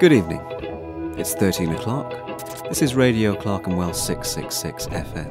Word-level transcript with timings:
Good 0.00 0.14
evening. 0.14 0.40
It's 1.18 1.34
13 1.34 1.72
o'clock. 1.72 2.10
This 2.70 2.80
is 2.80 2.94
Radio 2.94 3.34
Clark 3.34 3.66
and 3.66 3.76
Clerkenwell 3.76 3.92
666 3.92 4.86
FM. 4.86 5.30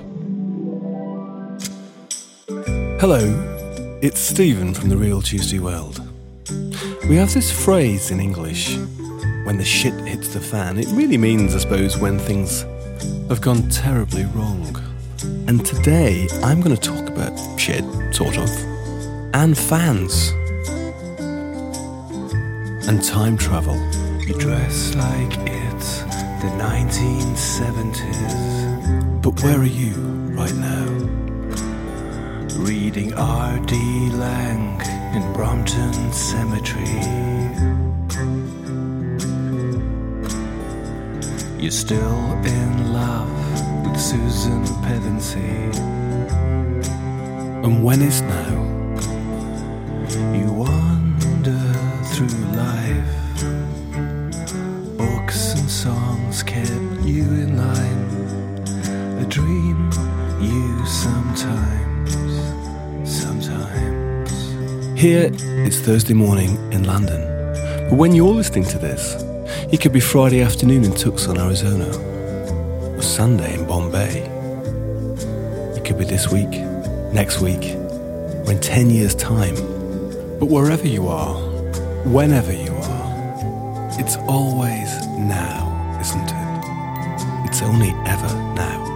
Hello, 3.02 3.98
it's 4.04 4.20
Stephen 4.20 4.76
from 4.76 4.90
the 4.90 4.98
Real 4.98 5.24
Tuesday 5.24 5.58
Weld. 5.58 6.08
We 7.10 7.16
have 7.16 7.34
this 7.34 7.52
phrase 7.52 8.12
in 8.12 8.20
English 8.20 8.78
when 9.46 9.58
the 9.58 9.66
shit 9.66 9.96
hits 10.02 10.36
the 10.36 10.40
fan. 10.40 10.78
It 10.78 10.86
really 10.92 11.18
means, 11.18 11.56
I 11.56 11.58
suppose, 11.58 11.98
when 11.98 12.20
things 12.20 12.62
have 13.28 13.42
gone 13.42 13.70
terribly 13.70 14.26
wrong. 14.36 14.80
And 15.48 15.66
today 15.66 16.28
I'm 16.44 16.62
going 16.62 16.76
to 16.76 16.82
talk 16.82 17.10
about 17.10 17.36
shit, 17.60 17.84
sort 18.14 18.38
of, 18.38 18.48
and 19.34 19.58
fans, 19.58 20.30
and 22.88 23.04
time 23.04 23.36
travel. 23.36 23.99
You 24.30 24.38
dress 24.38 24.94
like 24.94 25.34
it's 25.48 26.04
the 26.44 26.52
1970s. 26.62 29.24
But 29.24 29.42
where 29.42 29.60
are 29.60 29.66
you 29.66 29.96
right 30.38 30.54
now? 30.54 30.86
Reading 32.62 33.16
R.D. 33.16 33.74
Laing 34.12 34.80
in 35.16 35.34
Brompton 35.34 36.14
Cemetery. 36.14 37.02
You're 41.60 41.72
still 41.72 42.34
in 42.46 42.94
love 42.94 43.34
with 43.84 44.00
Susan 44.00 44.64
Pevensie. 44.86 45.74
And 47.66 47.84
when 47.84 48.04
is 48.04 48.22
now? 48.22 48.69
Here 65.00 65.32
it's 65.66 65.80
Thursday 65.80 66.14
morning 66.14 66.58
in 66.74 66.84
London. 66.84 67.22
But 67.90 67.94
when 67.94 68.12
you're 68.12 68.34
listening 68.34 68.66
to 68.66 68.78
this, 68.78 69.16
it 69.72 69.80
could 69.80 69.94
be 69.94 70.02
Friday 70.02 70.42
afternoon 70.42 70.84
in 70.84 70.94
Tucson, 70.94 71.38
Arizona, 71.38 71.88
or 72.98 73.02
Sunday 73.02 73.54
in 73.54 73.66
Bombay. 73.66 74.24
It 75.78 75.86
could 75.86 75.98
be 75.98 76.04
this 76.04 76.30
week, 76.30 76.50
next 77.14 77.40
week, 77.40 77.64
or 78.46 78.52
in 78.52 78.60
10 78.60 78.90
years' 78.90 79.16
time. 79.16 79.56
But 80.38 80.48
wherever 80.48 80.86
you 80.86 81.08
are, 81.08 81.36
whenever 82.04 82.52
you 82.52 82.74
are, 82.74 83.90
it's 83.98 84.18
always 84.28 85.08
now, 85.16 85.98
isn't 86.02 86.30
it? 86.30 87.48
It's 87.48 87.62
only 87.62 87.92
ever 88.06 88.34
now. 88.54 88.90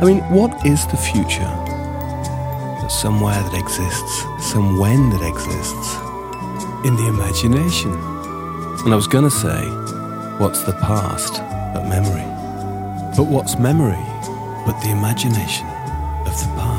I 0.00 0.06
mean, 0.06 0.20
what 0.30 0.64
is 0.64 0.86
the 0.86 0.96
future? 0.96 1.52
Somewhere 2.88 3.34
that 3.34 3.52
exists, 3.54 4.24
some 4.50 4.78
when 4.78 5.10
that 5.10 5.20
exists, 5.20 5.96
in 6.86 6.96
the 6.96 7.06
imagination. 7.06 7.92
And 8.84 8.94
I 8.94 8.96
was 8.96 9.06
gonna 9.06 9.30
say, 9.30 9.60
what's 10.38 10.62
the 10.62 10.72
past 10.72 11.34
but 11.74 11.84
memory? 11.86 12.24
But 13.14 13.26
what's 13.26 13.58
memory 13.58 14.02
but 14.64 14.80
the 14.80 14.90
imagination 14.90 15.66
of 16.26 16.34
the 16.40 16.50
past? 16.56 16.69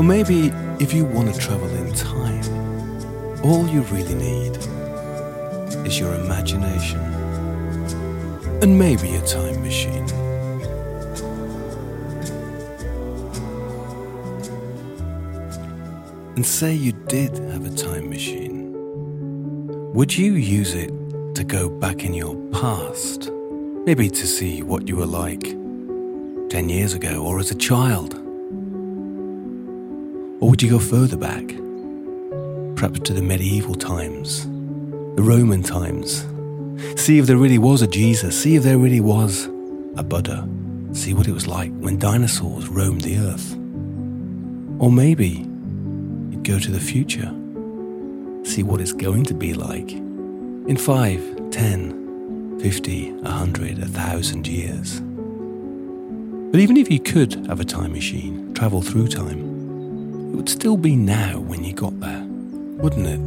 So 0.00 0.04
maybe 0.04 0.50
if 0.82 0.94
you 0.94 1.04
want 1.04 1.30
to 1.30 1.38
travel 1.38 1.68
in 1.76 1.92
time, 1.92 3.44
all 3.44 3.68
you 3.68 3.82
really 3.82 4.14
need 4.14 4.56
is 5.86 6.00
your 6.00 6.14
imagination 6.14 6.98
and 8.62 8.78
maybe 8.78 9.14
a 9.16 9.20
time 9.20 9.60
machine. 9.60 10.08
And 16.34 16.46
say 16.46 16.72
you 16.72 16.92
did 16.92 17.36
have 17.50 17.66
a 17.66 17.76
time 17.76 18.08
machine. 18.08 18.72
Would 19.92 20.16
you 20.16 20.32
use 20.32 20.72
it 20.72 20.94
to 21.34 21.44
go 21.44 21.68
back 21.68 22.04
in 22.04 22.14
your 22.14 22.36
past? 22.52 23.30
Maybe 23.84 24.08
to 24.08 24.26
see 24.26 24.62
what 24.62 24.88
you 24.88 24.96
were 24.96 25.04
like 25.04 25.42
10 25.42 26.70
years 26.70 26.94
ago 26.94 27.22
or 27.22 27.38
as 27.38 27.50
a 27.50 27.54
child? 27.54 28.29
Or 30.40 30.48
would 30.48 30.62
you 30.62 30.70
go 30.70 30.78
further 30.78 31.18
back? 31.18 31.46
Perhaps 32.76 33.00
to 33.00 33.12
the 33.12 33.20
medieval 33.20 33.74
times, 33.74 34.44
the 35.16 35.22
Roman 35.22 35.62
times. 35.62 36.26
See 36.96 37.18
if 37.18 37.26
there 37.26 37.36
really 37.36 37.58
was 37.58 37.82
a 37.82 37.86
Jesus, 37.86 38.40
see 38.40 38.56
if 38.56 38.62
there 38.62 38.78
really 38.78 39.00
was 39.00 39.46
a 39.96 40.02
Buddha. 40.02 40.48
See 40.92 41.12
what 41.12 41.28
it 41.28 41.32
was 41.32 41.46
like 41.46 41.70
when 41.78 41.98
dinosaurs 41.98 42.68
roamed 42.68 43.02
the 43.02 43.18
earth. 43.18 43.52
Or 44.80 44.90
maybe 44.90 45.46
you'd 46.30 46.42
go 46.42 46.58
to 46.58 46.70
the 46.70 46.80
future, 46.80 47.30
see 48.44 48.62
what 48.62 48.80
it's 48.80 48.94
going 48.94 49.24
to 49.24 49.34
be 49.34 49.52
like 49.52 49.92
in 49.92 50.78
5, 50.78 51.50
10, 51.50 52.60
50, 52.60 53.12
100, 53.12 53.78
1,000 53.78 54.46
years. 54.46 55.00
But 56.50 56.60
even 56.60 56.78
if 56.78 56.90
you 56.90 56.98
could 56.98 57.34
have 57.46 57.60
a 57.60 57.64
time 57.64 57.92
machine, 57.92 58.54
travel 58.54 58.80
through 58.80 59.08
time, 59.08 59.49
it 60.30 60.36
would 60.36 60.48
still 60.48 60.76
be 60.76 60.94
now 60.94 61.40
when 61.40 61.64
you 61.64 61.72
got 61.72 61.98
there, 61.98 62.24
wouldn't 62.78 63.06
it? 63.06 63.18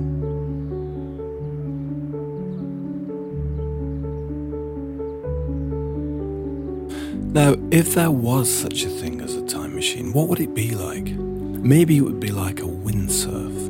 Now, 7.33 7.55
if 7.71 7.95
there 7.95 8.11
was 8.11 8.49
such 8.49 8.83
a 8.83 8.89
thing 8.89 9.19
as 9.19 9.35
a 9.35 9.45
time 9.45 9.75
machine, 9.75 10.13
what 10.13 10.29
would 10.29 10.39
it 10.39 10.53
be 10.53 10.75
like? 10.75 11.07
Maybe 11.07 11.97
it 11.97 12.01
would 12.01 12.21
be 12.21 12.31
like 12.31 12.61
a 12.61 12.63
windsurf, 12.63 13.67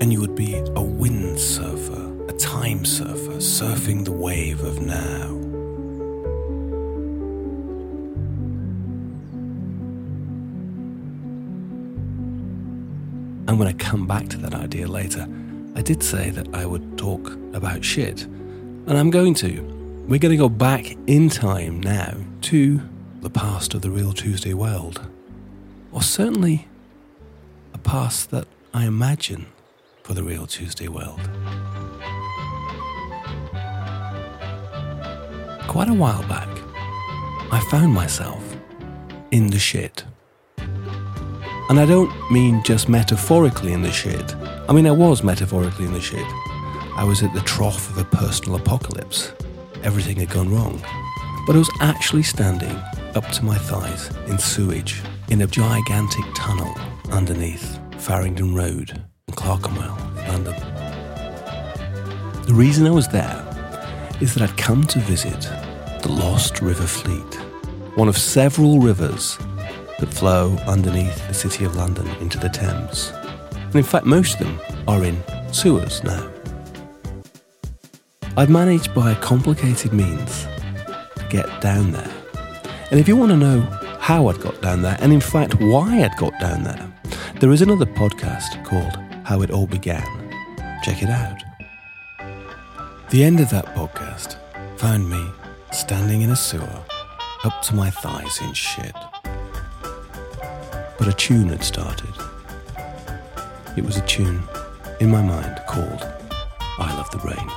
and 0.00 0.10
you 0.12 0.20
would 0.20 0.34
be 0.34 0.54
a 0.54 0.62
windsurfer, 0.62 2.30
a 2.30 2.32
time 2.34 2.86
surfer, 2.86 3.38
surfing 3.38 4.04
the 4.06 4.12
wave 4.12 4.62
of 4.62 4.80
now. 4.80 5.59
When 13.60 13.68
I 13.68 13.74
come 13.74 14.06
back 14.06 14.26
to 14.28 14.38
that 14.38 14.54
idea 14.54 14.88
later, 14.88 15.28
I 15.74 15.82
did 15.82 16.02
say 16.02 16.30
that 16.30 16.54
I 16.54 16.64
would 16.64 16.96
talk 16.96 17.30
about 17.52 17.84
shit. 17.84 18.22
And 18.22 18.92
I'm 18.96 19.10
going 19.10 19.34
to. 19.34 19.60
We're 20.08 20.18
going 20.18 20.32
to 20.32 20.38
go 20.38 20.48
back 20.48 20.96
in 21.06 21.28
time 21.28 21.78
now 21.78 22.14
to 22.40 22.80
the 23.20 23.28
past 23.28 23.74
of 23.74 23.82
the 23.82 23.90
real 23.90 24.14
Tuesday 24.14 24.54
Weld. 24.54 25.06
Or 25.92 26.00
certainly 26.00 26.68
a 27.74 27.78
past 27.78 28.30
that 28.30 28.48
I 28.72 28.86
imagine 28.86 29.44
for 30.04 30.14
the 30.14 30.22
real 30.22 30.46
Tuesday 30.46 30.88
Weld. 30.88 31.20
Quite 35.68 35.90
a 35.90 35.94
while 35.94 36.26
back, 36.28 36.48
I 37.52 37.62
found 37.70 37.92
myself 37.92 38.56
in 39.30 39.48
the 39.48 39.58
shit. 39.58 40.04
And 41.70 41.78
I 41.78 41.86
don't 41.86 42.10
mean 42.32 42.64
just 42.64 42.88
metaphorically 42.88 43.72
in 43.72 43.82
the 43.82 43.92
shit. 43.92 44.34
I 44.68 44.72
mean, 44.72 44.88
I 44.88 44.90
was 44.90 45.22
metaphorically 45.22 45.84
in 45.84 45.92
the 45.92 46.00
shit. 46.00 46.26
I 46.96 47.04
was 47.04 47.22
at 47.22 47.32
the 47.32 47.42
trough 47.42 47.88
of 47.90 47.98
a 47.98 48.04
personal 48.04 48.56
apocalypse. 48.58 49.32
Everything 49.84 50.16
had 50.16 50.30
gone 50.30 50.52
wrong. 50.52 50.82
But 51.46 51.54
I 51.54 51.60
was 51.60 51.70
actually 51.80 52.24
standing 52.24 52.76
up 53.14 53.24
to 53.28 53.44
my 53.44 53.56
thighs 53.56 54.10
in 54.26 54.36
sewage 54.36 55.00
in 55.28 55.42
a 55.42 55.46
gigantic 55.46 56.24
tunnel 56.34 56.74
underneath 57.12 57.78
Farringdon 57.98 58.52
Road 58.52 59.00
in 59.28 59.34
Clerkenwell, 59.34 59.96
London. 60.26 60.56
The 62.46 62.52
reason 62.52 62.84
I 62.84 62.90
was 62.90 63.06
there 63.06 63.46
is 64.20 64.34
that 64.34 64.42
I'd 64.42 64.58
come 64.58 64.88
to 64.88 64.98
visit 64.98 65.42
the 66.02 66.10
Lost 66.10 66.62
River 66.62 66.88
Fleet, 66.88 67.34
one 67.94 68.08
of 68.08 68.18
several 68.18 68.80
rivers 68.80 69.38
that 70.00 70.12
flow 70.12 70.56
underneath 70.66 71.26
the 71.28 71.34
City 71.34 71.64
of 71.64 71.76
London 71.76 72.08
into 72.20 72.38
the 72.38 72.48
Thames. 72.48 73.12
And 73.52 73.76
in 73.76 73.82
fact, 73.84 74.06
most 74.06 74.40
of 74.40 74.46
them 74.46 74.60
are 74.88 75.04
in 75.04 75.22
sewers 75.52 76.02
now. 76.02 76.30
I've 78.36 78.50
managed 78.50 78.94
by 78.94 79.14
complicated 79.14 79.92
means 79.92 80.46
to 81.16 81.26
get 81.30 81.60
down 81.60 81.92
there. 81.92 82.10
And 82.90 82.98
if 82.98 83.06
you 83.06 83.16
want 83.16 83.30
to 83.30 83.36
know 83.36 83.60
how 84.00 84.28
I'd 84.28 84.40
got 84.40 84.60
down 84.60 84.82
there, 84.82 84.96
and 85.00 85.12
in 85.12 85.20
fact 85.20 85.60
why 85.60 86.02
I'd 86.02 86.16
got 86.16 86.38
down 86.40 86.64
there, 86.64 86.90
There 87.40 87.52
is 87.52 87.62
another 87.62 87.86
podcast 87.86 88.62
called 88.66 88.94
How 89.24 89.40
It 89.40 89.50
All 89.50 89.66
Began. 89.66 90.04
Check 90.82 91.02
it 91.02 91.08
out. 91.08 91.42
The 93.08 93.24
end 93.24 93.40
of 93.40 93.48
that 93.48 93.64
podcast 93.74 94.36
found 94.78 95.08
me 95.08 95.26
standing 95.72 96.20
in 96.20 96.30
a 96.30 96.36
sewer 96.36 96.82
up 97.44 97.62
to 97.62 97.74
my 97.74 97.88
thighs 97.88 98.38
in 98.42 98.52
shit. 98.52 98.94
But 101.00 101.08
a 101.08 101.14
tune 101.14 101.48
had 101.48 101.64
started. 101.64 102.12
It 103.74 103.82
was 103.86 103.96
a 103.96 104.02
tune 104.02 104.42
in 105.00 105.10
my 105.10 105.22
mind 105.22 105.58
called 105.66 106.06
I 106.78 106.94
Love 106.94 107.10
the 107.10 107.16
Rain. 107.20 107.50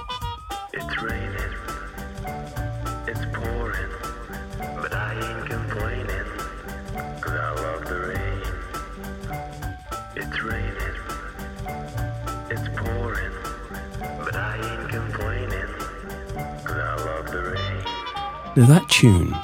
It's 0.72 1.02
raining, 1.02 1.54
it's 3.06 3.26
pouring, 3.34 3.92
but 4.82 4.94
I 4.94 5.14
ain't 5.16 5.50
complaining, 5.50 6.26
cause 7.20 7.34
I 7.34 7.54
love 7.56 7.86
the 7.86 8.00
rain. 8.08 8.42
It's 10.16 10.42
raining, 10.42 10.96
it's 12.50 12.70
pouring, 12.78 13.34
but 14.24 14.38
I 14.38 14.56
ain't 14.56 14.90
complaining, 14.90 15.68
cause 16.64 16.78
I 16.78 16.96
love 16.96 17.30
the 17.30 17.42
rain. 17.44 17.84
Now 18.56 18.68
that 18.68 18.88
tune 18.88 19.36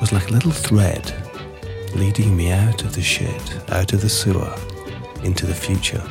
was 0.00 0.12
like 0.12 0.28
a 0.28 0.32
little 0.32 0.52
thread 0.52 1.12
leading 1.94 2.36
me 2.36 2.50
out 2.50 2.82
of 2.82 2.94
the 2.94 3.02
shit, 3.02 3.70
out 3.70 3.92
of 3.92 4.00
the 4.00 4.08
sewer, 4.08 4.54
into 5.22 5.46
the 5.46 5.54
future. 5.54 6.02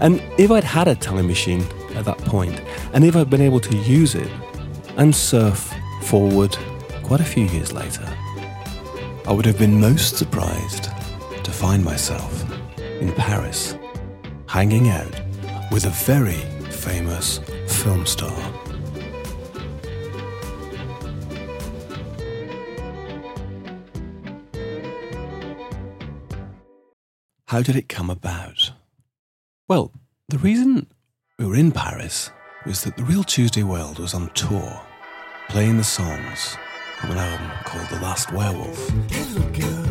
And 0.00 0.22
if 0.38 0.50
I'd 0.50 0.64
had 0.64 0.88
a 0.88 0.94
time 0.94 1.26
machine 1.26 1.62
at 1.94 2.04
that 2.06 2.18
point, 2.18 2.60
and 2.92 3.04
if 3.04 3.14
I'd 3.14 3.28
been 3.28 3.42
able 3.42 3.60
to 3.60 3.76
use 3.76 4.14
it 4.14 4.30
and 4.96 5.14
surf 5.14 5.74
forward 6.02 6.56
quite 7.02 7.20
a 7.20 7.24
few 7.24 7.44
years 7.44 7.72
later, 7.72 8.06
I 9.26 9.32
would 9.32 9.44
have 9.44 9.58
been 9.58 9.78
most 9.78 10.16
surprised 10.16 10.84
to 11.44 11.50
find 11.50 11.84
myself 11.84 12.44
in 12.78 13.12
Paris, 13.12 13.76
hanging 14.46 14.88
out 14.88 15.14
with 15.70 15.84
a 15.84 15.90
very 15.90 16.40
famous 16.70 17.40
film 17.66 18.06
star. 18.06 18.69
How 27.50 27.62
did 27.62 27.74
it 27.74 27.88
come 27.88 28.10
about? 28.10 28.70
Well, 29.66 29.90
the 30.28 30.38
reason 30.38 30.86
we 31.36 31.46
were 31.46 31.56
in 31.56 31.72
Paris 31.72 32.30
was 32.64 32.84
that 32.84 32.96
the 32.96 33.02
Real 33.02 33.24
Tuesday 33.24 33.64
Weld 33.64 33.98
was 33.98 34.14
on 34.14 34.30
tour, 34.34 34.80
playing 35.48 35.76
the 35.76 35.82
songs 35.82 36.56
from 37.00 37.10
an 37.10 37.18
album 37.18 37.50
called 37.64 37.88
The 37.88 37.98
Last 37.98 38.30
Werewolf. 38.30 39.89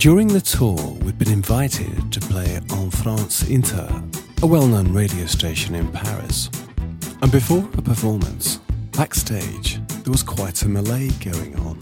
During 0.00 0.28
the 0.28 0.40
tour, 0.40 0.78
we'd 1.02 1.18
been 1.18 1.30
invited 1.30 2.10
to 2.10 2.20
play 2.20 2.58
on 2.70 2.90
France 2.90 3.46
Inter, 3.50 3.86
a 4.40 4.46
well 4.46 4.66
known 4.66 4.94
radio 4.94 5.26
station 5.26 5.74
in 5.74 5.92
Paris. 5.92 6.48
And 7.20 7.30
before 7.30 7.68
a 7.76 7.82
performance, 7.82 8.60
backstage, 8.92 9.78
there 9.88 10.10
was 10.10 10.22
quite 10.22 10.62
a 10.62 10.68
melee 10.70 11.10
going 11.20 11.54
on. 11.56 11.78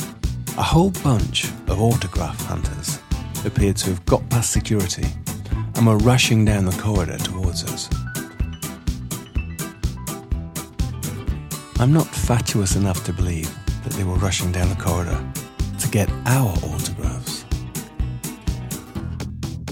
A 0.56 0.62
whole 0.64 0.90
bunch 1.04 1.44
of 1.68 1.80
autograph 1.80 2.44
hunters 2.44 2.98
appeared 3.44 3.76
to 3.76 3.90
have 3.90 4.04
got 4.04 4.28
past 4.30 4.50
security 4.50 5.06
and 5.76 5.86
were 5.86 5.98
rushing 5.98 6.44
down 6.44 6.64
the 6.64 6.72
corridor 6.72 7.18
towards 7.18 7.62
us. 7.72 7.88
I'm 11.78 11.92
not 11.92 12.08
fatuous 12.08 12.74
enough 12.74 13.04
to 13.04 13.12
believe 13.12 13.48
that 13.84 13.92
they 13.92 14.02
were 14.02 14.16
rushing 14.16 14.50
down 14.50 14.70
the 14.70 14.82
corridor 14.82 15.24
to 15.78 15.88
get 15.88 16.10
our 16.26 16.48
autographs. 16.48 16.97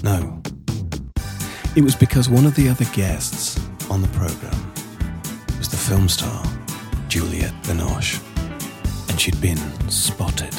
No. 0.07 0.41
It 1.75 1.83
was 1.83 1.93
because 1.93 2.29
one 2.29 2.45
of 2.45 2.55
the 2.55 2.69
other 2.69 2.85
guests 2.93 3.59
on 3.89 4.01
the 4.01 4.07
program 4.19 4.55
was 5.57 5.67
the 5.67 5.75
film 5.75 6.07
star, 6.07 6.45
Juliette 7.09 7.61
Binoche, 7.63 8.21
and 9.09 9.19
she'd 9.19 9.41
been 9.41 9.57
spotted. 9.89 10.53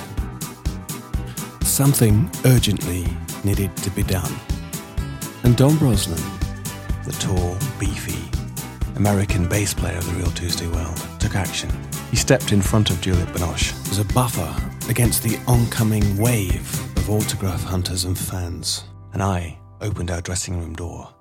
Something 1.62 2.30
urgently 2.44 3.06
needed 3.42 3.74
to 3.78 3.90
be 3.92 4.02
done. 4.02 4.34
And 5.44 5.56
Don 5.56 5.78
Brosnan, 5.78 6.22
the 7.06 7.16
tall, 7.18 7.56
beefy, 7.80 8.22
American 8.96 9.48
bass 9.48 9.72
player 9.72 9.96
of 9.96 10.06
the 10.08 10.20
Real 10.20 10.32
Tuesday 10.32 10.68
Weld, 10.68 11.02
took 11.18 11.36
action. 11.36 11.70
He 12.10 12.16
stepped 12.16 12.52
in 12.52 12.60
front 12.60 12.90
of 12.90 13.00
Juliette 13.00 13.32
Binoche 13.32 13.72
as 13.90 13.98
a 13.98 14.04
buffer 14.12 14.54
against 14.90 15.22
the 15.22 15.38
oncoming 15.46 16.18
wave 16.18 16.68
of 16.98 17.08
autograph 17.08 17.64
hunters 17.64 18.04
and 18.04 18.18
fans. 18.18 18.84
And 19.18 19.24
I 19.24 19.58
opened 19.80 20.12
our 20.12 20.20
dressing 20.20 20.60
room 20.60 20.74
door, 20.74 21.12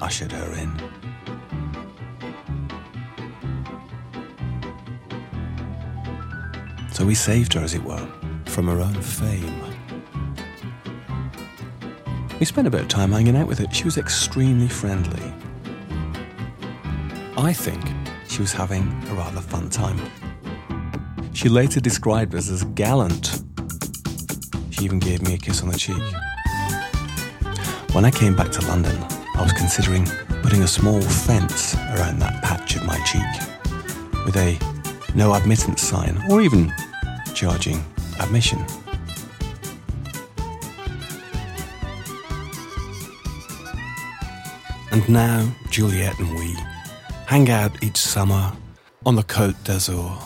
ushered 0.00 0.32
her 0.32 0.52
in. 0.54 0.76
So 6.90 7.06
we 7.06 7.14
saved 7.14 7.52
her, 7.52 7.60
as 7.60 7.74
it 7.74 7.84
were, 7.84 8.04
from 8.46 8.66
her 8.66 8.80
own 8.80 9.00
fame. 9.00 9.62
We 12.40 12.46
spent 12.46 12.66
a 12.66 12.70
bit 12.72 12.80
of 12.80 12.88
time 12.88 13.12
hanging 13.12 13.36
out 13.36 13.46
with 13.46 13.60
her. 13.60 13.72
She 13.72 13.84
was 13.84 13.96
extremely 13.96 14.66
friendly. 14.66 15.32
I 17.36 17.52
think 17.52 17.80
she 18.26 18.40
was 18.40 18.52
having 18.52 18.88
a 19.08 19.14
rather 19.14 19.40
fun 19.40 19.70
time. 19.70 20.00
She 21.32 21.48
later 21.48 21.78
described 21.78 22.34
us 22.34 22.50
as 22.50 22.64
gallant. 22.74 23.40
She 24.70 24.84
even 24.84 24.98
gave 24.98 25.22
me 25.22 25.34
a 25.34 25.38
kiss 25.38 25.62
on 25.62 25.68
the 25.68 25.78
cheek. 25.78 26.02
When 27.96 28.04
I 28.04 28.10
came 28.10 28.36
back 28.36 28.52
to 28.52 28.60
London, 28.66 28.94
I 29.36 29.42
was 29.42 29.54
considering 29.54 30.04
putting 30.42 30.62
a 30.62 30.68
small 30.68 31.00
fence 31.00 31.74
around 31.74 32.18
that 32.18 32.42
patch 32.42 32.76
of 32.76 32.84
my 32.84 32.98
cheek 33.06 33.24
with 34.26 34.36
a 34.36 34.58
no 35.14 35.32
admittance 35.32 35.80
sign 35.80 36.22
or 36.28 36.42
even 36.42 36.74
charging 37.32 37.82
admission. 38.20 38.62
And 44.92 45.08
now 45.08 45.50
Juliette 45.70 46.18
and 46.18 46.34
we 46.34 46.54
hang 47.24 47.48
out 47.48 47.82
each 47.82 47.96
summer 47.96 48.52
on 49.06 49.14
the 49.14 49.24
Côte 49.24 49.64
d'Azur. 49.64 50.22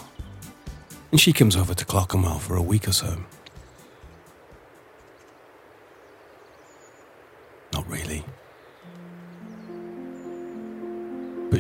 And 1.13 1.21
she 1.21 1.33
comes 1.33 1.55
over 1.55 1.73
to 1.75 1.85
Clerkenwell 1.85 2.41
for 2.41 2.57
a 2.57 2.63
week 2.63 2.89
or 2.89 2.93
so. 2.93 3.17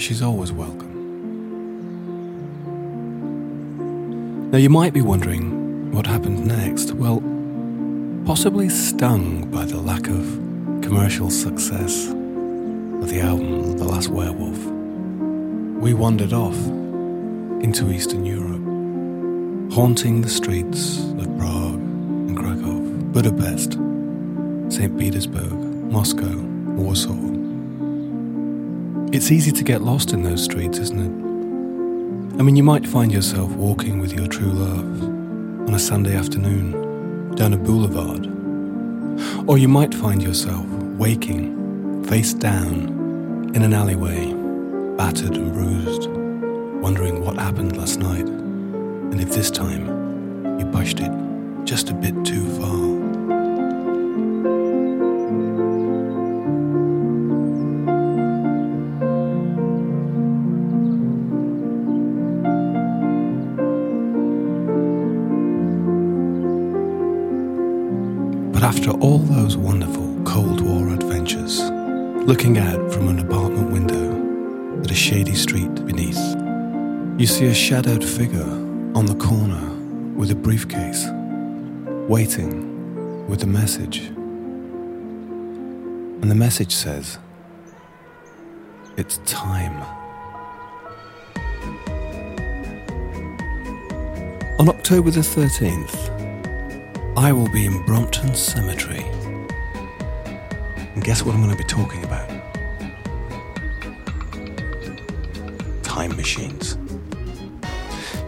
But 0.00 0.04
she's 0.04 0.22
always 0.22 0.50
welcome. 0.50 0.88
Now, 4.50 4.56
you 4.56 4.70
might 4.70 4.94
be 4.94 5.02
wondering 5.02 5.92
what 5.92 6.06
happened 6.06 6.46
next. 6.46 6.92
Well, 6.92 7.20
possibly 8.24 8.70
stung 8.70 9.50
by 9.50 9.66
the 9.66 9.76
lack 9.76 10.06
of 10.08 10.24
commercial 10.80 11.28
success 11.28 12.08
of 12.08 13.10
the 13.10 13.20
album 13.20 13.76
The 13.76 13.84
Last 13.84 14.08
Werewolf, 14.08 14.56
we 15.82 15.92
wandered 15.92 16.32
off 16.32 16.56
into 17.62 17.92
Eastern 17.92 18.24
Europe. 18.24 19.74
haunting 19.74 20.22
the 20.22 20.30
streets 20.30 20.98
of 20.98 21.26
Prague 21.36 21.74
and 21.74 22.38
Krakow, 22.38 22.80
Budapest, 23.12 23.72
St. 24.74 24.98
Petersburg, 24.98 25.52
Moscow, 25.92 26.38
Warsaw. 26.78 27.29
It's 29.12 29.32
easy 29.32 29.50
to 29.50 29.64
get 29.64 29.82
lost 29.82 30.12
in 30.12 30.22
those 30.22 30.44
streets, 30.44 30.78
isn't 30.78 31.00
it? 31.00 32.38
I 32.38 32.44
mean, 32.44 32.54
you 32.54 32.62
might 32.62 32.86
find 32.86 33.10
yourself 33.10 33.50
walking 33.56 33.98
with 33.98 34.12
your 34.12 34.28
true 34.28 34.52
love 34.52 35.02
on 35.68 35.74
a 35.74 35.80
Sunday 35.80 36.14
afternoon 36.14 37.34
down 37.34 37.52
a 37.52 37.56
boulevard. 37.56 38.26
Or 39.48 39.58
you 39.58 39.66
might 39.66 39.92
find 39.92 40.22
yourself 40.22 40.64
waking, 40.96 42.04
face 42.04 42.32
down, 42.34 43.50
in 43.52 43.62
an 43.62 43.74
alleyway, 43.74 44.32
battered 44.96 45.36
and 45.36 45.52
bruised, 45.54 46.08
wondering 46.80 47.20
what 47.20 47.36
happened 47.36 47.76
last 47.76 47.98
night 47.98 48.26
and 48.26 49.20
if 49.20 49.30
this 49.32 49.50
time 49.50 49.88
you 50.60 50.66
pushed 50.66 51.00
it 51.00 51.10
just 51.64 51.90
a 51.90 51.94
bit 51.94 52.14
too 52.24 52.46
far. 52.60 52.79
Looking 71.32 72.58
out 72.58 72.92
from 72.92 73.06
an 73.06 73.20
apartment 73.20 73.70
window 73.70 74.80
at 74.82 74.90
a 74.90 74.94
shady 74.94 75.36
street 75.36 75.72
beneath, 75.86 76.18
you 77.20 77.26
see 77.28 77.46
a 77.46 77.54
shadowed 77.54 78.02
figure 78.02 78.50
on 78.96 79.06
the 79.06 79.14
corner 79.14 79.70
with 80.16 80.32
a 80.32 80.34
briefcase, 80.34 81.06
waiting 82.08 83.28
with 83.28 83.44
a 83.44 83.46
message. 83.46 84.08
And 86.20 86.28
the 86.28 86.34
message 86.34 86.74
says, 86.74 87.18
It's 88.96 89.18
time. 89.18 89.80
On 94.58 94.68
October 94.68 95.12
the 95.12 95.20
13th, 95.20 97.16
I 97.16 97.30
will 97.30 97.48
be 97.50 97.66
in 97.66 97.86
Brompton 97.86 98.34
Cemetery. 98.34 99.19
And 101.00 101.06
guess 101.06 101.24
what 101.24 101.34
I'm 101.34 101.40
going 101.40 101.50
to 101.50 101.56
be 101.56 101.64
talking 101.64 102.04
about? 102.04 102.28
Time 105.82 106.14
machines. 106.14 106.76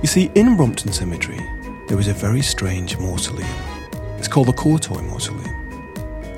You 0.00 0.08
see, 0.08 0.30
in 0.34 0.56
Brompton 0.56 0.90
Cemetery, 0.90 1.38
there 1.88 2.00
is 2.00 2.08
a 2.08 2.14
very 2.14 2.40
strange 2.40 2.96
mausoleum. 2.96 3.46
It's 4.16 4.26
called 4.26 4.46
the 4.46 4.54
Courtoy 4.54 5.02
Mausoleum. 5.02 5.54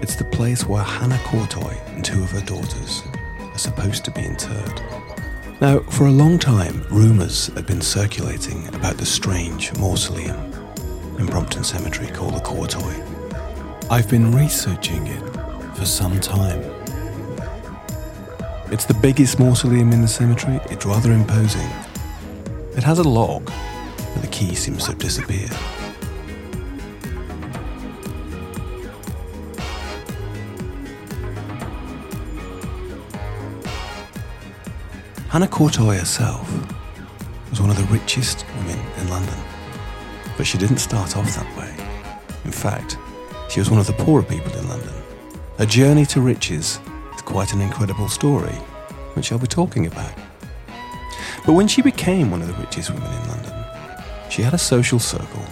It's 0.02 0.16
the 0.16 0.24
place 0.24 0.66
where 0.66 0.82
Hannah 0.82 1.18
Courtoy 1.18 1.78
and 1.94 2.04
two 2.04 2.24
of 2.24 2.32
her 2.32 2.40
daughters 2.40 3.04
are 3.52 3.56
supposed 3.56 4.04
to 4.06 4.10
be 4.10 4.24
interred. 4.24 4.82
Now, 5.60 5.78
for 5.82 6.08
a 6.08 6.10
long 6.10 6.40
time, 6.40 6.84
rumours 6.90 7.46
had 7.54 7.68
been 7.68 7.80
circulating 7.80 8.66
about 8.74 8.96
the 8.96 9.06
strange 9.06 9.72
mausoleum 9.78 10.52
in 11.16 11.26
Brompton 11.26 11.62
Cemetery 11.62 12.08
called 12.08 12.34
the 12.34 12.40
Courtoy. 12.40 12.92
I've 13.88 14.10
been 14.10 14.34
researching 14.34 15.06
it 15.06 15.43
for 15.74 15.84
some 15.84 16.20
time. 16.20 16.62
It's 18.70 18.84
the 18.84 18.94
biggest 18.94 19.38
mausoleum 19.38 19.92
in 19.92 20.00
the 20.00 20.08
cemetery. 20.08 20.60
It's 20.70 20.86
rather 20.86 21.12
imposing. 21.12 21.68
It 22.76 22.82
has 22.82 22.98
a 22.98 23.04
lock, 23.04 23.44
but 24.14 24.22
the 24.22 24.28
key 24.28 24.54
seems 24.54 24.84
to 24.84 24.90
have 24.90 24.98
disappeared. 24.98 25.52
Hannah 35.28 35.48
Courtoy 35.48 35.98
herself 35.98 36.48
was 37.50 37.60
one 37.60 37.70
of 37.70 37.76
the 37.76 37.84
richest 37.92 38.46
women 38.56 38.78
in 38.98 39.08
London. 39.08 39.38
But 40.36 40.46
she 40.46 40.58
didn't 40.58 40.78
start 40.78 41.16
off 41.16 41.34
that 41.36 41.56
way. 41.56 41.74
In 42.44 42.52
fact, 42.52 42.98
she 43.48 43.60
was 43.60 43.70
one 43.70 43.78
of 43.78 43.86
the 43.86 43.92
poorer 43.92 44.22
people 44.22 44.52
in 44.56 44.68
London. 44.68 45.03
Her 45.58 45.66
journey 45.66 46.04
to 46.06 46.20
riches 46.20 46.80
is 47.14 47.22
quite 47.22 47.52
an 47.52 47.60
incredible 47.60 48.08
story, 48.08 48.54
which 49.14 49.30
I'll 49.30 49.38
be 49.38 49.46
talking 49.46 49.86
about. 49.86 50.12
But 51.46 51.52
when 51.52 51.68
she 51.68 51.80
became 51.80 52.32
one 52.32 52.42
of 52.42 52.48
the 52.48 52.54
richest 52.54 52.90
women 52.90 53.12
in 53.12 53.28
London, 53.28 53.64
she 54.30 54.42
had 54.42 54.52
a 54.52 54.58
social 54.58 54.98
circle 54.98 55.44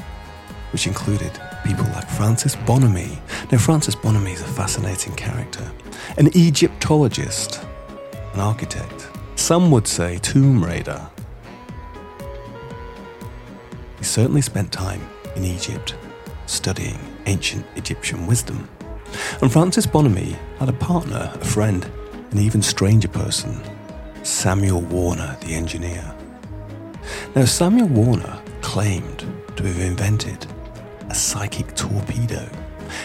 which 0.73 0.89
included 0.89 1.31
people 1.65 1.85
like 1.95 2.09
Francis 2.09 2.57
Bonomi. 2.57 3.17
Now, 3.53 3.59
Francis 3.59 3.95
Bonomi 3.95 4.33
is 4.33 4.41
a 4.41 4.47
fascinating 4.47 5.15
character, 5.15 5.71
an 6.17 6.37
Egyptologist, 6.37 7.63
an 8.35 8.41
architect. 8.41 9.09
Some 9.37 9.71
would 9.71 9.87
say 9.87 10.19
tomb 10.19 10.65
raider. 10.65 11.01
He 13.99 14.05
certainly 14.05 14.43
spent 14.43 14.73
time 14.73 15.09
in 15.37 15.45
Egypt 15.45 15.95
studying 16.47 16.99
ancient 17.27 17.65
Egyptian 17.77 18.27
wisdom. 18.27 18.69
And 19.41 19.53
Francis 19.53 19.87
Bonomi 19.87 20.37
had 20.59 20.69
a 20.69 20.75
partner, 20.75 21.31
a 21.35 21.45
friend, 21.45 21.85
an 22.31 22.39
even 22.39 22.63
stranger 22.63 23.09
person, 23.09 23.61
Samuel 24.23 24.81
Warner, 24.81 25.37
the 25.41 25.55
engineer. 25.55 26.15
Now, 27.35 27.45
Samuel 27.45 27.89
Warner 27.89 28.41
claimed 28.61 29.21
to 29.57 29.65
have 29.65 29.81
invented 29.81 30.47
a 31.09 31.15
psychic 31.15 31.75
torpedo. 31.75 32.49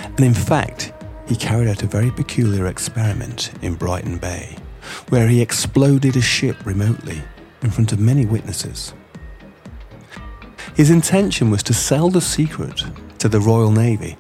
And 0.04 0.22
in 0.22 0.34
fact, 0.34 0.94
he 1.28 1.36
carried 1.36 1.68
out 1.68 1.84
a 1.84 1.88
very 1.88 2.12
peculiar 2.12 2.68
experiment 2.68 3.52
in 3.62 3.76
Brighton 3.76 4.18
Bay, 4.18 4.56
where 5.10 5.28
he 5.28 5.42
exploded 5.42 6.16
a 6.16 6.22
ship 6.22 6.66
remotely 6.66 7.22
in 7.62 7.70
front 7.70 7.92
of 7.92 8.00
many 8.00 8.26
witnesses. 8.26 8.94
His 10.76 10.90
intention 10.90 11.50
was 11.50 11.64
to 11.64 11.74
sell 11.74 12.10
the 12.10 12.22
secret 12.22 12.84
to 13.18 13.28
the 13.28 13.40
Royal 13.40 13.72
Navy. 13.72 14.16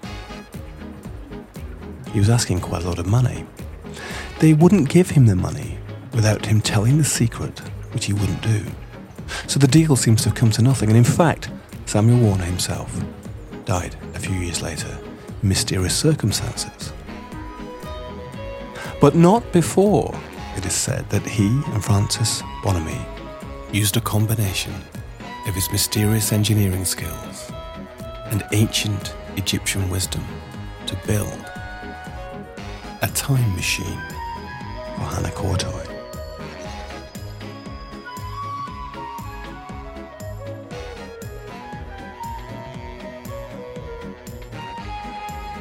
He 2.17 2.19
was 2.19 2.31
asking 2.31 2.61
quite 2.61 2.83
a 2.83 2.89
lot 2.89 2.97
of 2.97 3.05
money. 3.05 3.45
They 4.39 4.55
wouldn't 4.55 4.89
give 4.89 5.11
him 5.11 5.27
the 5.27 5.35
money 5.35 5.77
without 6.15 6.47
him 6.47 6.61
telling 6.61 6.97
the 6.97 7.03
secret, 7.03 7.59
which 7.91 8.05
he 8.05 8.13
wouldn't 8.13 8.41
do. 8.41 8.65
So 9.45 9.59
the 9.59 9.67
deal 9.67 9.95
seems 9.95 10.23
to 10.23 10.29
have 10.29 10.35
come 10.35 10.49
to 10.53 10.63
nothing, 10.63 10.89
and 10.89 10.97
in 10.97 11.03
fact, 11.03 11.51
Samuel 11.85 12.17
Warner 12.17 12.45
himself 12.45 12.91
died 13.65 13.95
a 14.15 14.19
few 14.19 14.35
years 14.35 14.63
later 14.63 14.97
in 15.43 15.49
mysterious 15.49 15.95
circumstances. 15.95 16.91
But 18.99 19.13
not 19.13 19.53
before 19.53 20.19
it 20.55 20.65
is 20.65 20.73
said 20.73 21.07
that 21.11 21.23
he 21.23 21.45
and 21.67 21.85
Francis 21.85 22.41
Bonomi 22.63 22.99
used 23.71 23.95
a 23.95 24.01
combination 24.01 24.73
of 25.47 25.53
his 25.53 25.71
mysterious 25.71 26.33
engineering 26.33 26.83
skills 26.83 27.51
and 28.31 28.43
ancient 28.53 29.13
Egyptian 29.35 29.87
wisdom 29.91 30.25
to 30.87 30.95
build 31.05 31.56
a 33.01 33.07
time 33.07 33.55
machine 33.55 34.01
for 34.95 35.03
Hannah 35.03 35.29
Courtoy. 35.29 35.85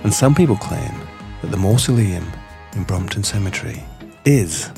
And 0.03 0.15
some 0.15 0.35
people 0.35 0.57
claim 0.57 0.95
that 1.43 1.49
the 1.51 1.57
mausoleum 1.57 2.25
in 2.75 2.85
Brompton 2.85 3.25
Cemetery 3.25 3.83
is 4.25 4.71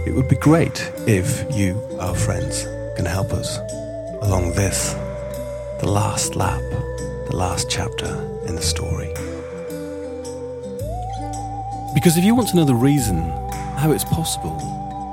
It 0.08 0.16
would 0.16 0.30
be 0.30 0.38
great 0.38 0.90
if 1.06 1.44
you, 1.54 1.78
our 2.00 2.16
friends, 2.16 2.64
can 2.96 3.06
help 3.06 3.34
us 3.34 3.58
along 4.22 4.54
this, 4.54 4.94
the 5.82 5.90
last 5.90 6.38
lap, 6.38 6.62
the 7.28 7.36
last 7.36 7.70
chapter 7.70 8.08
in 8.48 8.56
the 8.56 8.62
story. 8.62 9.14
Because 11.96 12.18
if 12.18 12.25
you 12.25 12.36
want 12.36 12.50
to 12.50 12.58
know 12.58 12.66
the 12.66 12.75
reason 12.75 13.32
how 13.78 13.94
it's 13.94 14.04
possible 14.04 14.60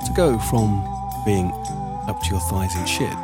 to 0.04 0.12
go 0.14 0.36
from 0.36 0.82
being 1.24 1.52
up 2.08 2.20
to 2.20 2.30
your 2.30 2.40
thighs 2.40 2.74
in 2.74 2.84
shit 2.86 3.16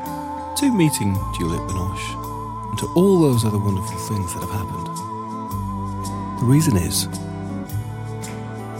to 0.58 0.72
meeting 0.72 1.14
Juliette 1.36 1.68
Binoche 1.68 2.70
and 2.70 2.78
to 2.78 2.86
all 2.94 3.20
those 3.20 3.44
other 3.44 3.58
wonderful 3.58 3.98
things 3.98 4.32
that 4.32 4.40
have 4.42 4.50
happened, 4.50 4.86
the 6.38 6.44
reason 6.44 6.76
is 6.76 7.06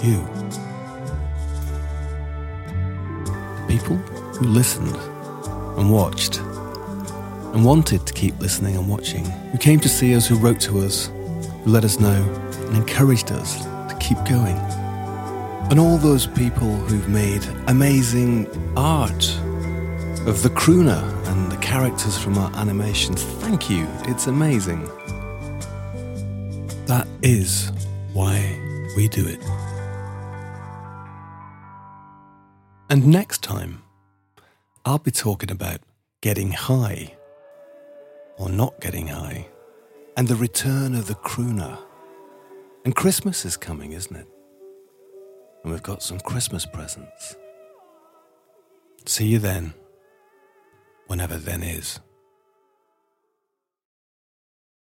you. 0.01 0.25
People 3.67 3.97
who 4.37 4.47
listened 4.47 4.97
and 5.77 5.91
watched 5.91 6.39
and 6.39 7.65
wanted 7.65 8.07
to 8.07 8.13
keep 8.13 8.39
listening 8.39 8.77
and 8.77 8.89
watching, 8.89 9.25
who 9.25 9.59
came 9.59 9.81
to 9.81 9.89
see 9.89 10.15
us, 10.15 10.29
who 10.29 10.37
wrote 10.37 10.61
to 10.61 10.79
us, 10.79 11.11
who 11.65 11.71
let 11.73 11.85
us 11.85 11.99
know 11.99 12.23
and 12.69 12.77
encouraged 12.77 13.33
us 13.33 13.67
keep 14.09 14.25
going. 14.25 14.57
And 15.71 15.79
all 15.79 15.99
those 15.99 16.27
people 16.27 16.75
who've 16.87 17.11
made 17.11 17.45
amazing 17.67 18.47
art 18.75 19.29
of 20.27 20.43
the 20.43 20.49
crooner 20.49 21.03
and 21.29 21.53
the 21.53 21.59
characters 21.59 22.17
from 22.17 22.39
our 22.39 22.51
animations. 22.57 23.23
Thank 23.23 23.69
you, 23.69 23.87
it's 24.05 24.27
amazing. 24.27 24.83
That 26.87 27.07
is 27.21 27.71
why 28.15 28.59
we 28.97 29.09
do 29.09 29.29
it. 29.29 29.41
And 32.89 33.09
next 33.09 33.43
time, 33.43 33.83
I'll 34.87 34.99
be 34.99 35.11
talking 35.11 35.51
about 35.51 35.81
getting 36.23 36.53
high 36.53 37.15
or 38.39 38.49
not 38.49 38.81
getting 38.81 39.09
high 39.09 39.49
and 40.17 40.29
the 40.29 40.37
return 40.37 40.95
of 40.95 41.09
the 41.09 41.15
crooner. 41.15 41.79
And 42.85 42.95
Christmas 42.95 43.45
is 43.45 43.57
coming, 43.57 43.93
isn't 43.93 44.17
it? 44.17 44.27
And 45.63 45.73
we've 45.73 45.83
got 45.83 46.03
some 46.03 46.21
Christmas 46.21 46.65
presents. 46.65 47.37
See 49.07 49.27
you 49.27 49.39
then, 49.39 49.75
whenever 51.07 51.37
then 51.37 51.63
is. 51.63 52.01